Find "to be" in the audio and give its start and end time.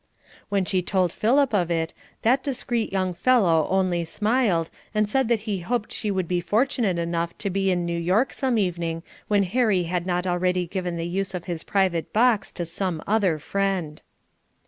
7.37-7.69